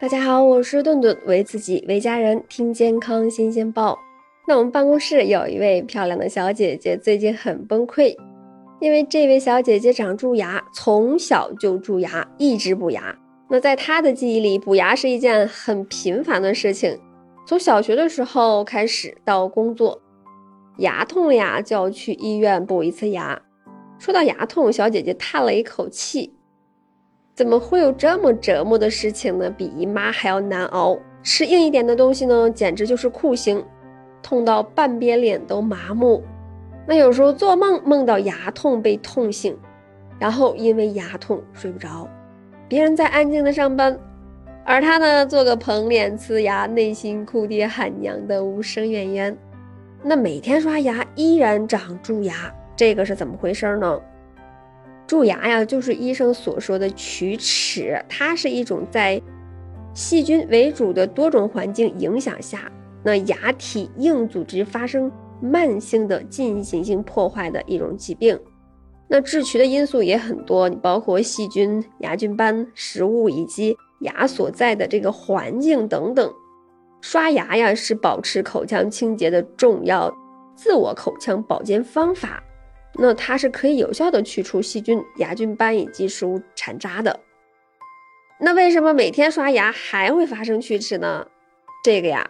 [0.00, 3.98] 大家好，我是顿顿，为自己为家人听健康新鲜报。
[4.48, 8.16] 那我们办公室有一位漂亮的小姐姐，最近很崩溃，
[8.80, 13.14] 因为这位小姐姐长蛀牙，从小就蛀牙，一直补牙。
[13.50, 16.98] 那在她的记忆里，补牙是一件很频繁的事情。
[17.46, 20.00] 从小学的时候开始到工作，
[20.78, 23.38] 牙痛呀，就要去医院补一次牙。
[23.98, 26.32] 说到牙痛，小姐姐叹了一口气。
[27.40, 29.48] 怎么会有这么折磨的事情呢？
[29.48, 30.98] 比姨妈还要难熬。
[31.22, 33.64] 吃硬一点的东西呢，简直就是酷刑，
[34.22, 36.22] 痛到半边脸都麻木。
[36.86, 39.56] 那有时候做梦梦到牙痛被痛醒，
[40.18, 42.06] 然后因为牙痛睡不着。
[42.68, 43.98] 别人在安静的上班，
[44.66, 49.34] 而他呢做个捧脸呲牙，内心哭爹喊娘的无声怨言。
[50.02, 53.98] 那每天刷牙依然长蛀牙，这个是怎么回事呢？
[55.10, 59.20] 蛀牙呀，就是医生所说的龋齿，它是一种在
[59.92, 62.70] 细菌为主的多种环境影响下，
[63.02, 65.10] 那牙体硬组织发生
[65.42, 68.38] 慢性的进行性破坏的一种疾病。
[69.08, 76.32] 那致龋的因素也很多，你包括细菌、牙菌斑、食物以及牙所在的这个环境等等。
[77.00, 80.14] 刷牙呀，是保持口腔清洁的重要
[80.54, 82.40] 自我口腔保健方法。
[83.02, 87.18] 那它是可以有效的去除细菌、牙菌斑以及食物残渣的。
[88.38, 91.26] 那为什么每天刷牙还会发生龋齿呢？
[91.82, 92.28] 这个呀，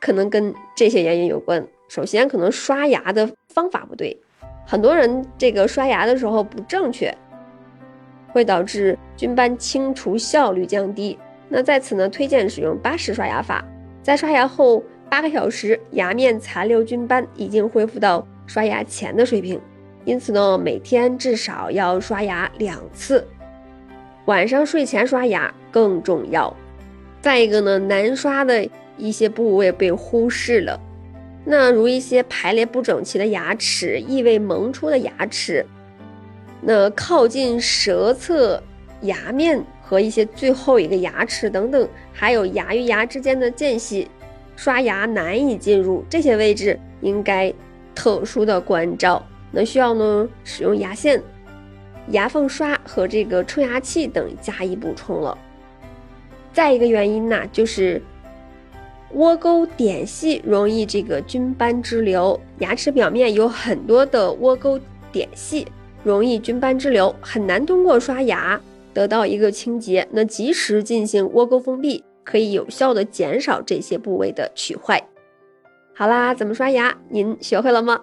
[0.00, 1.68] 可能跟这些原因有关。
[1.88, 4.18] 首先，可能刷牙的方法不对，
[4.66, 7.14] 很多人这个刷牙的时候不正确，
[8.28, 11.18] 会导致菌斑清除效率降低。
[11.50, 13.62] 那在此呢，推荐使用巴氏刷牙法，
[14.02, 19.60] 在刷牙后八个小时，牙面残留菌斑已经恢复到刷牙前的水平。
[20.04, 23.26] 因此呢，每天至少要刷牙两次，
[24.24, 26.54] 晚上睡前刷牙更重要。
[27.20, 30.80] 再一个呢，难刷的一些部位被忽视了，
[31.44, 35.64] 那如一些排列不整齐的牙齿、异味萌出的牙齿，
[36.60, 38.60] 那靠近舌侧
[39.02, 44.08] 牙面和一些最后一个牙齿等等，还有牙与牙之间的间隙，
[44.56, 47.54] 刷牙难以进入这些位置，应该
[47.94, 49.24] 特殊的关照。
[49.52, 51.22] 那需要呢使用牙线、
[52.08, 55.36] 牙缝刷和这个冲牙器等加以补充了。
[56.52, 58.02] 再一个原因呢，就是
[59.12, 64.80] 窝沟点隙容易这个菌斑滞留，牙齿表面有很多的窝沟
[65.12, 65.66] 点隙，
[66.02, 68.60] 容易菌斑滞留，很难通过刷牙
[68.94, 70.06] 得到一个清洁。
[70.10, 75.02] 那及时进行窝沟封闭，可以有效的减少这些部位的龋坏。
[75.94, 76.96] 好啦，怎么刷牙？
[77.10, 78.02] 您学会了吗？